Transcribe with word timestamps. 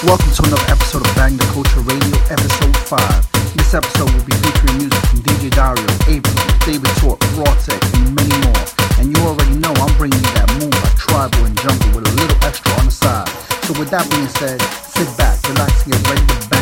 Welcome 0.00 0.32
to 0.32 0.42
another 0.48 0.64
episode 0.72 1.04
of 1.04 1.14
Bang 1.14 1.36
the 1.36 1.44
Culture 1.52 1.84
Radio, 1.84 2.16
episode 2.32 2.72
5. 2.88 3.52
This 3.52 3.74
episode 3.74 4.08
will 4.08 4.24
be 4.24 4.32
featuring 4.40 4.88
music 4.88 4.96
from 5.12 5.20
DJ 5.20 5.52
Dario, 5.52 5.84
Abram, 6.08 6.40
David 6.64 6.88
Torp, 6.96 7.20
Raw 7.36 7.52
Tech, 7.60 7.76
and 8.00 8.16
many 8.16 8.32
more. 8.48 8.64
And 8.96 9.12
you 9.12 9.20
already 9.20 9.60
know 9.60 9.76
I'm 9.76 9.92
bringing 10.00 10.16
you 10.16 10.32
that 10.40 10.48
mood 10.56 10.72
like 10.72 10.96
tribal 10.96 11.44
and 11.44 11.52
jungle 11.60 12.00
with 12.00 12.08
a 12.08 12.14
little 12.16 12.40
extra 12.48 12.72
on 12.80 12.88
the 12.88 12.96
side. 12.96 13.28
So 13.68 13.76
with 13.76 13.92
that 13.92 14.08
being 14.08 14.32
said, 14.40 14.56
sit 14.88 15.04
back, 15.20 15.36
relax, 15.44 15.84
and 15.84 15.92
get 15.92 16.00
ready 16.08 16.24
to 16.24 16.48
bang. 16.48 16.59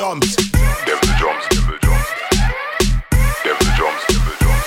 Drums. 0.00 0.34
Devil 0.86 1.12
drums, 1.18 1.44
devil 1.50 1.76
drums. 1.84 2.06
Devil 3.44 3.70
drums, 3.76 4.02
devil 4.08 4.34
drums. 4.40 4.66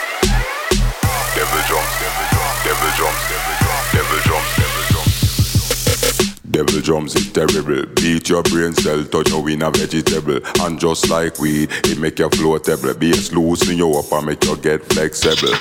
Devil 1.34 1.62
drums, 1.70 1.94
devil 2.04 2.26
drums. 2.34 2.58
Devil 2.64 2.92
drums, 2.98 3.22
devil 3.32 3.56
drums. 3.64 3.88
Devil 3.94 4.20
drums, 4.28 4.52
devil 4.62 4.84
drums. 4.92 6.42
Devil 6.52 6.82
drums 6.82 7.16
is 7.16 7.32
terrible. 7.34 7.84
Beat 7.96 8.30
your 8.30 8.44
brain 8.44 8.76
cell, 8.76 9.04
touch 9.06 9.32
you 9.32 9.48
in 9.48 9.64
a 9.64 9.72
vegetable. 9.72 10.40
And 10.62 10.80
just 10.80 11.10
like 11.10 11.40
weed, 11.40 11.72
it 11.86 11.98
make 11.98 12.20
you 12.20 12.30
floatable. 12.30 12.94
Bass 13.00 13.34
loosen 13.34 13.78
you 13.80 13.92
up 13.94 14.12
and 14.12 14.28
make 14.28 14.44
you 14.46 14.56
get 14.58 14.86
flexible. 14.86 15.58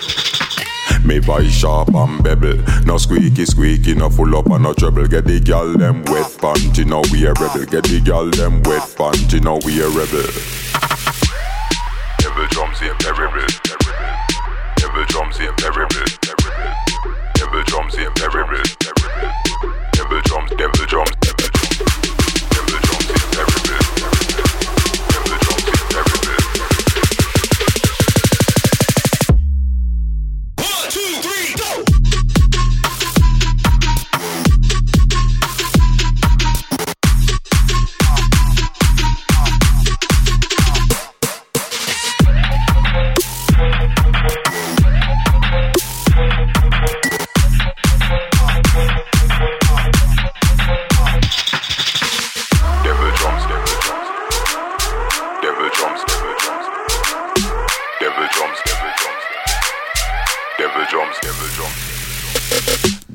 Me 1.04 1.18
voice 1.18 1.52
sharp 1.52 1.94
and 1.94 2.22
bevel. 2.22 2.58
No 2.84 2.96
squeaky 2.96 3.44
squeaky, 3.44 3.94
no 3.94 4.08
full 4.08 4.36
up 4.36 4.46
and 4.46 4.62
no 4.62 4.72
trouble. 4.72 5.06
Get 5.06 5.24
the 5.24 5.40
gal 5.40 5.72
them 5.76 6.02
wet 6.04 6.30
panty, 6.38 6.84
now 6.84 7.02
we 7.10 7.26
a 7.26 7.32
rebel. 7.34 7.66
Get 7.66 7.84
the 7.84 8.00
gal 8.00 8.30
them 8.30 8.62
wet 8.62 8.82
panty, 8.96 9.42
now 9.42 9.58
we 9.66 9.80
a 9.82 9.88
rebel. 9.88 10.30
Devil 12.18 12.46
drums 12.50 12.78
here, 12.78 12.94
terrible. 12.98 13.46
Devil 14.76 15.04
drums 15.06 15.36
here, 15.38 15.52
terrible. 15.56 16.06
Devil 17.34 17.62
drums 17.64 17.96
here, 17.96 18.10
terrible. 18.14 18.62
Devil 18.78 19.02
devil 19.92 20.20
drums, 20.24 20.50
devil 20.50 20.86
drums. 20.86 21.21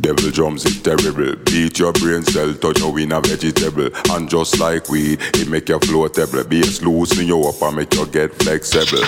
Devil 0.08 0.32
drums 0.32 0.64
is 0.64 0.82
terrible. 0.82 1.36
Beat 1.44 1.80
your 1.80 1.92
brain 1.92 2.24
cell, 2.24 2.54
touch 2.54 2.80
you 2.80 2.96
in 2.96 3.12
a 3.12 3.20
vegetable. 3.20 3.90
And 4.12 4.30
just 4.30 4.58
like 4.58 4.88
weed, 4.88 5.20
it 5.34 5.50
make 5.50 5.68
you 5.68 5.80
floatable. 5.80 6.48
Bass 6.48 6.82
loosen 6.82 7.28
you 7.28 7.44
up 7.44 7.62
and 7.62 7.76
make 7.76 7.94
you 7.94 8.06
get 8.08 8.34
flexible. 8.36 9.04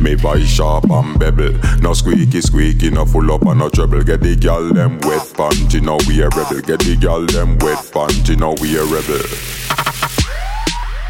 Me 0.00 0.14
voice 0.14 0.48
sharp 0.48 0.90
and 0.90 1.18
bevel. 1.18 1.52
No 1.82 1.92
squeaky 1.92 2.40
squeaky, 2.40 2.88
no 2.88 3.04
full 3.04 3.30
up 3.32 3.42
and 3.42 3.58
no 3.58 3.68
trouble. 3.68 4.02
Get 4.02 4.22
the 4.22 4.34
gal 4.34 4.72
them 4.72 4.98
wet 5.00 5.28
panty, 5.36 5.82
now 5.82 5.98
we 6.08 6.22
a 6.22 6.30
rebel. 6.30 6.62
Get 6.62 6.80
the 6.80 6.96
gal 6.96 7.26
them 7.26 7.58
wet 7.58 7.84
panty, 7.92 8.34
now 8.38 8.54
we 8.62 8.78
a 8.78 8.84
rebel. 8.88 9.20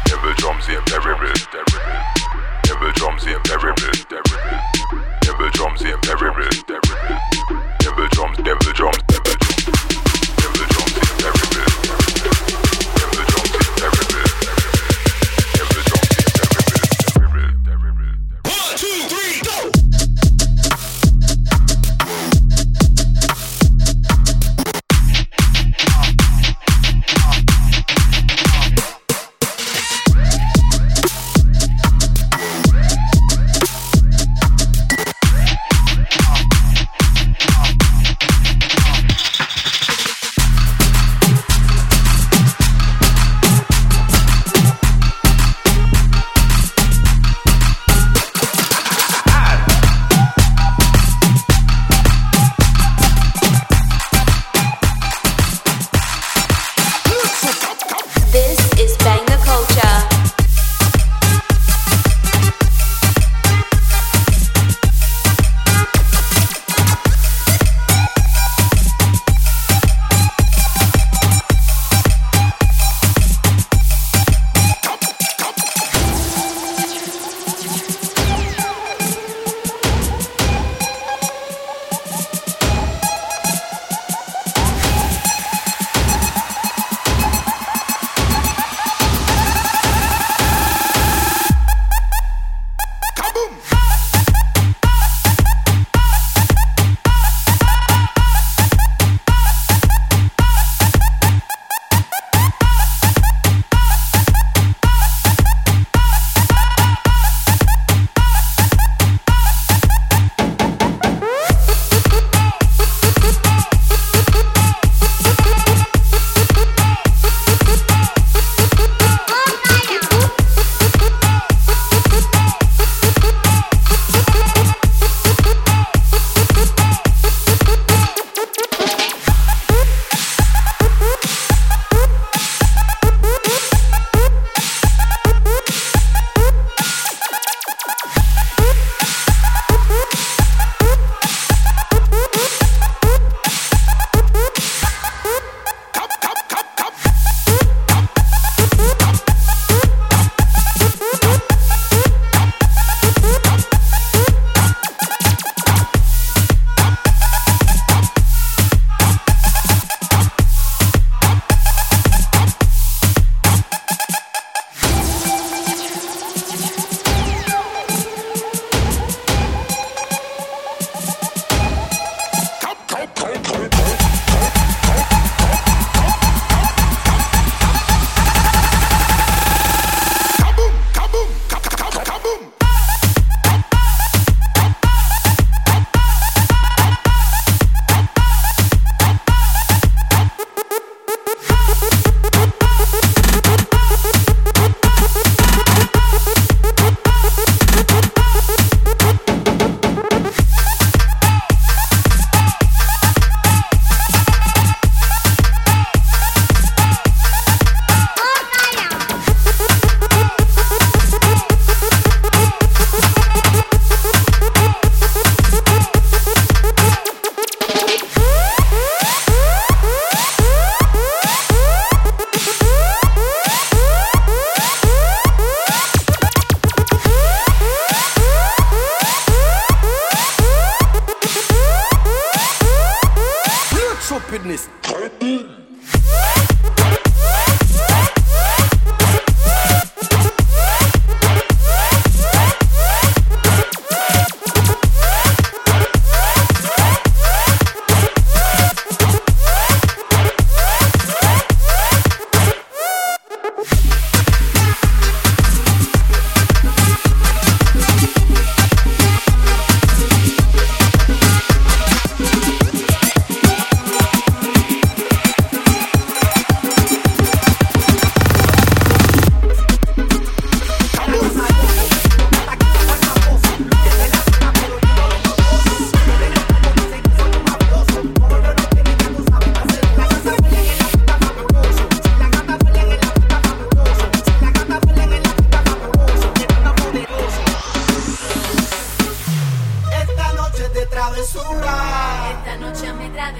Devil 0.03 0.33
drums 0.35 0.67
here, 0.67 0.81
terrible. 0.87 1.31
Devil 2.63 2.91
drums 2.95 3.23
here, 3.23 3.39
terrible. 3.45 3.93
Devil 5.21 5.49
drums 5.51 5.81
here, 5.81 5.97
terrible. 6.01 7.72
Devil 7.95 8.09
drums, 8.09 8.37
devil 8.37 8.73
drums, 8.73 8.97
devil 9.07 9.35
drums. 9.37 10.02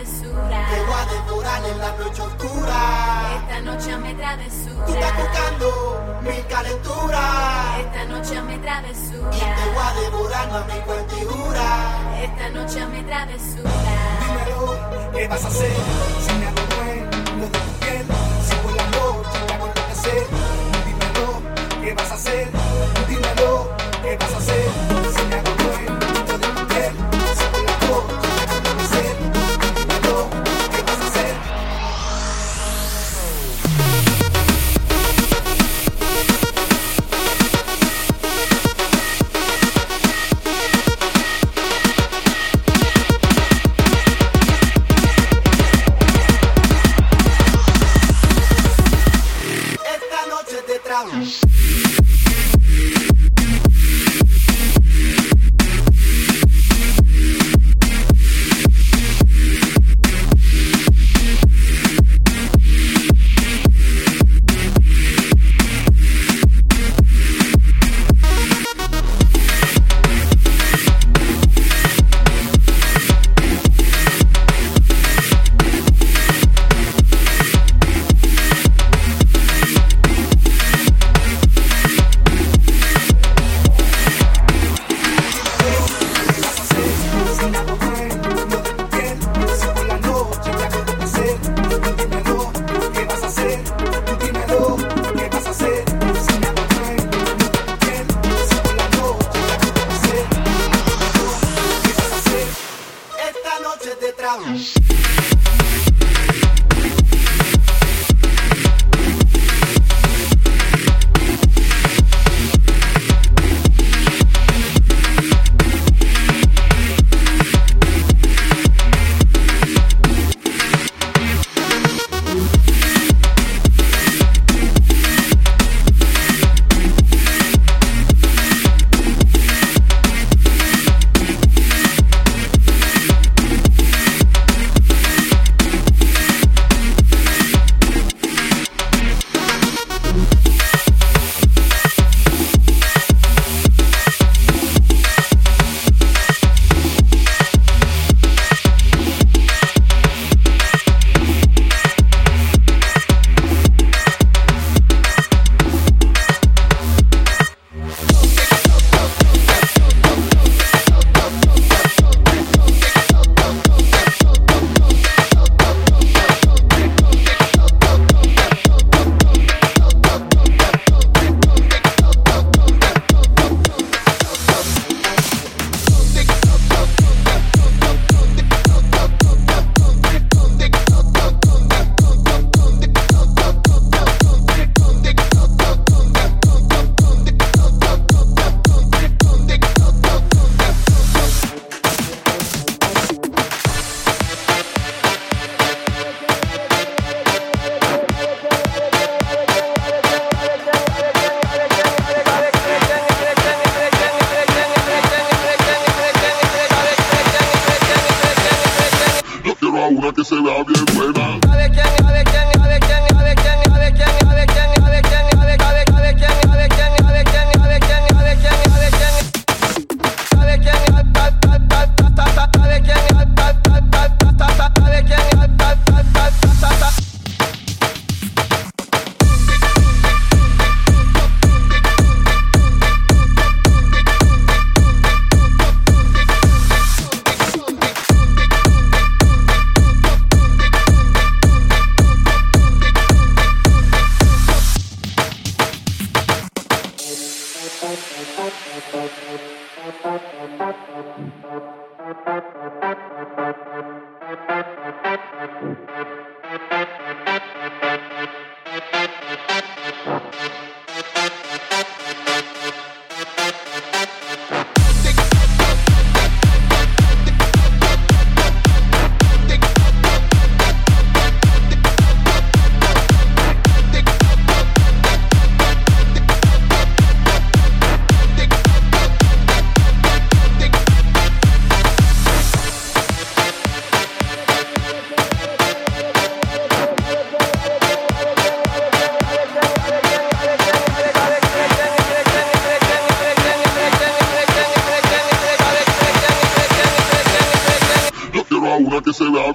Travesura. 0.03 0.67
Te 0.69 0.81
voy 0.83 0.95
a 1.00 1.05
devorar 1.13 1.65
en 1.65 1.79
la 1.79 1.91
noche 1.98 2.22
oscura. 2.22 3.38
Esta 3.38 3.62
noche 3.62 3.98
me 3.98 4.13
Tú 4.13 4.22
estás 4.22 4.38
travesura. 4.38 5.13
buscando 5.17 6.19
mi 6.24 6.41
calentura. 6.43 7.77
Esta 7.79 8.05
noche 8.05 8.41
me 8.41 8.53
Y 8.53 8.57
te 8.57 8.57
voy 8.57 8.65
travesura. 8.65 9.89
a 9.89 9.93
devorar, 10.01 10.51
mami, 10.51 10.79
cuenta 10.86 11.15
y 11.15 11.25
jura. 11.25 12.22
Esta 12.24 12.50
noche 12.50 12.86
me 12.88 13.03
travesura. 13.03 13.72
Dímelo, 14.19 15.12
¿qué 15.13 15.27
vas 15.27 15.43
a 15.43 15.48
hacer? 15.48 15.74
Si 16.25 16.33
me 16.33 16.45
hago 16.48 16.62
dueño 16.75 17.10
de 17.41 17.48
tu 17.48 17.60
piel, 17.79 18.05
si 18.48 18.55
por 18.55 18.74
la 18.75 18.86
noche 18.88 19.39
te 19.48 19.53
hago 19.53 19.67
enloquecer. 19.67 20.27
Dímelo, 20.86 21.81
¿qué 21.83 21.93
vas 21.93 22.12
a 22.12 22.13
hacer? 22.15 22.48
Dímelo, 23.07 23.69
¿qué 24.03 24.17
vas 24.17 24.33
a 24.33 24.38
hacer? 24.38 25.02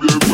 Que 0.01 0.28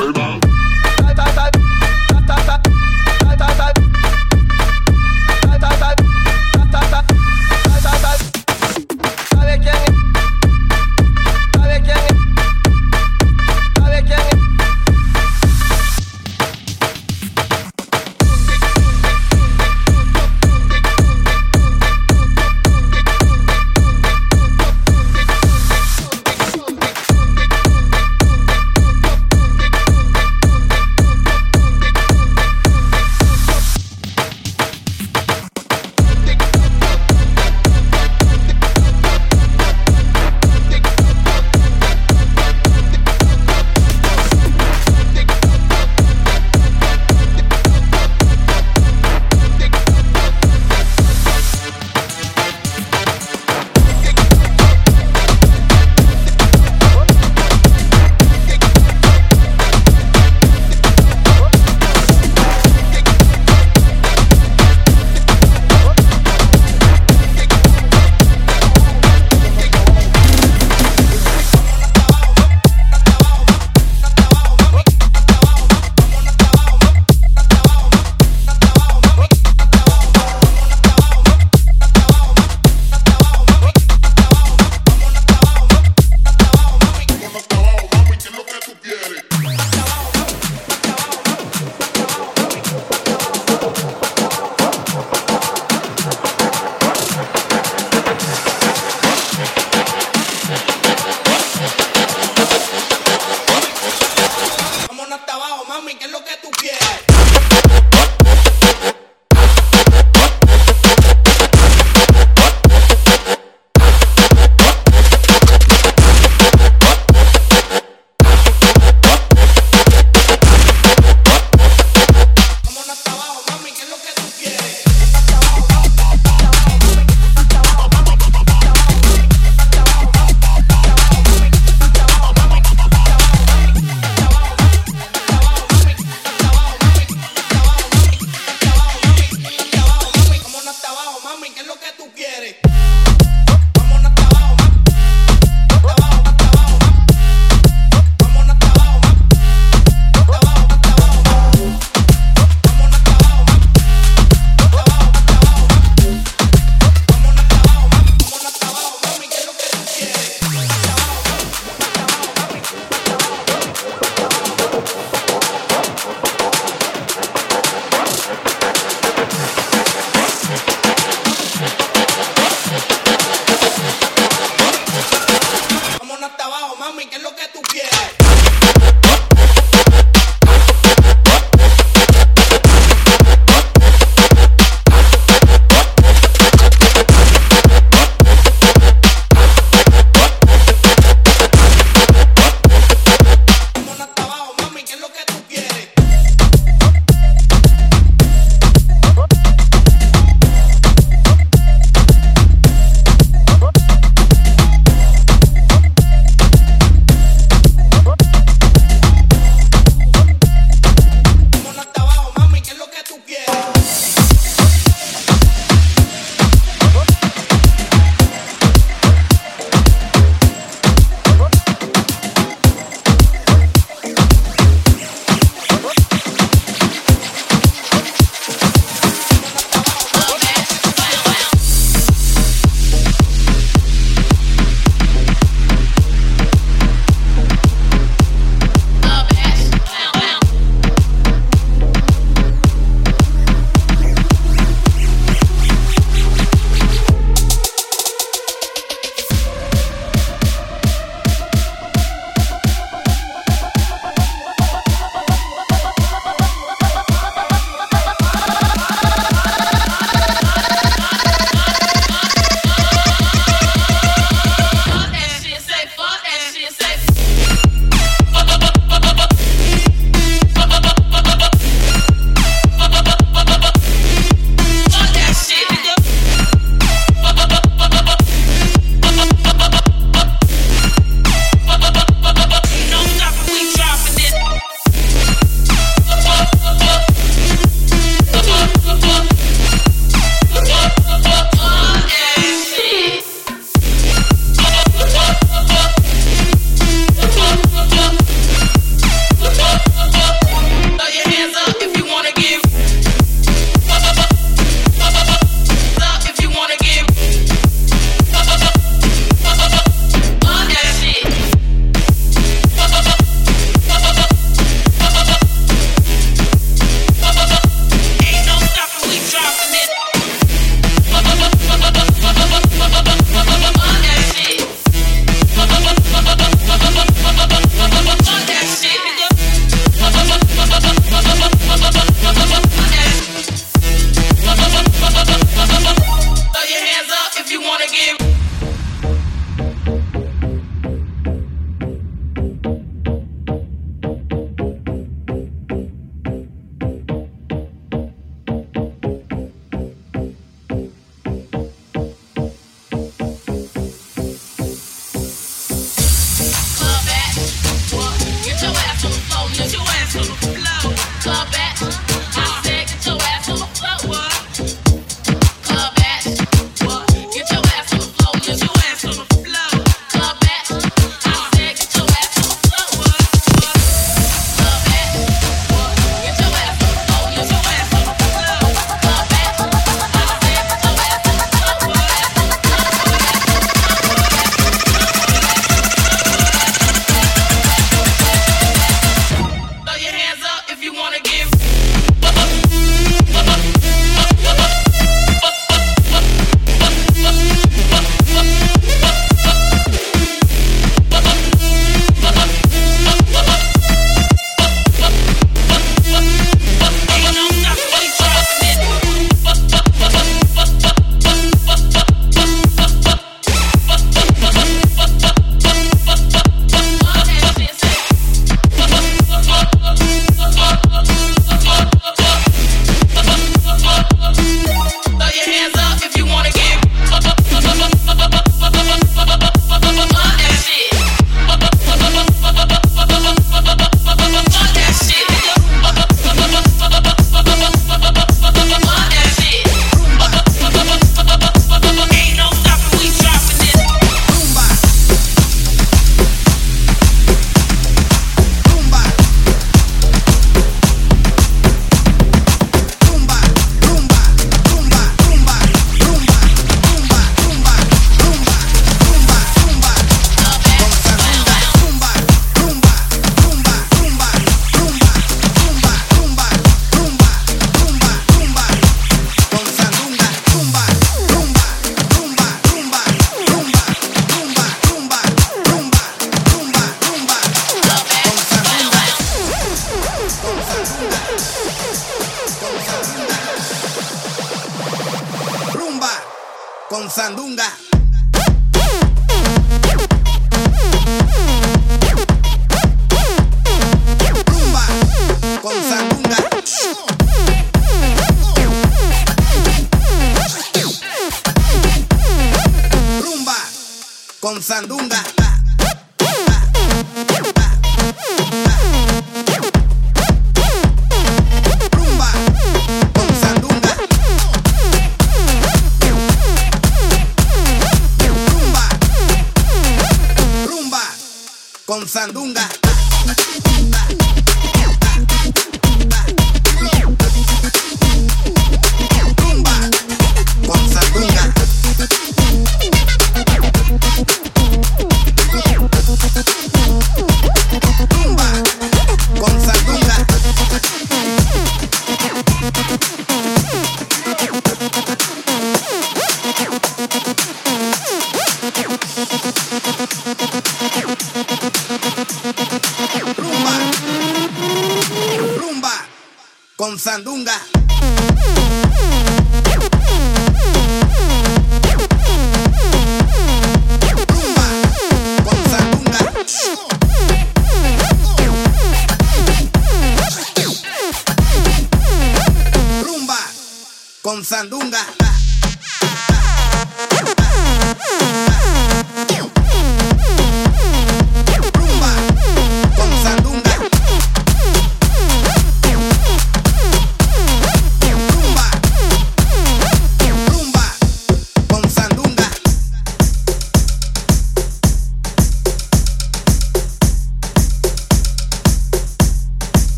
sandunga. 574.55 575.14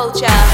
Culture. 0.00 0.49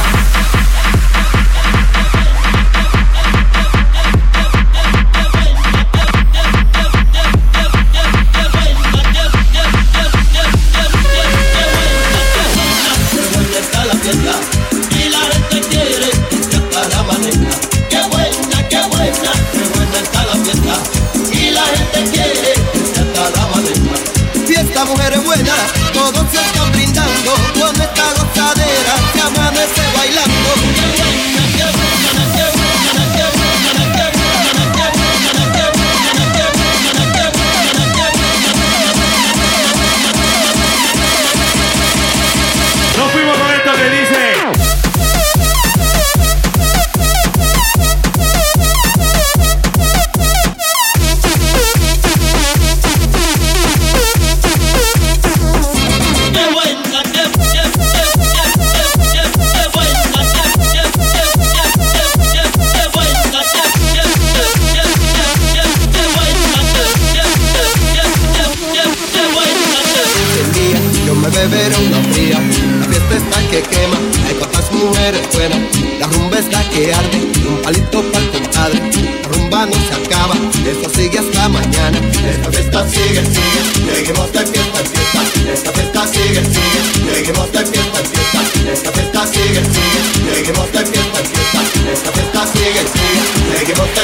alegría, 93.06 93.58
le 93.58 93.64
que 93.64 93.74
vos 93.74 93.88
te 93.94 94.00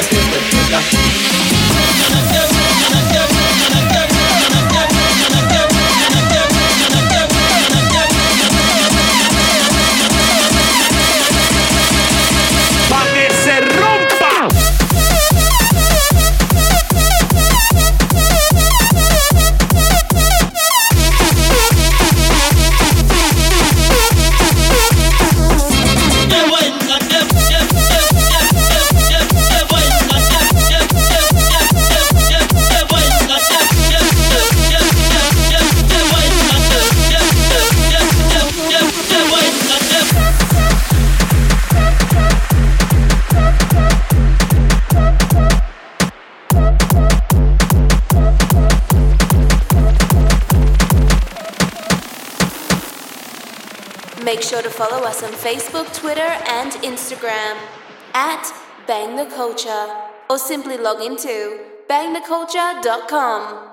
sure 54.62 54.70
to 54.70 54.76
follow 54.76 55.04
us 55.04 55.22
on 55.22 55.30
Facebook, 55.32 55.92
Twitter, 55.94 56.20
and 56.20 56.72
Instagram 56.82 57.56
at 58.14 58.52
Bang 58.86 59.16
the 59.16 59.26
Culture, 59.34 59.86
or 60.30 60.38
simply 60.38 60.76
log 60.76 61.00
into 61.00 61.60
bangtheculture.com. 61.88 63.72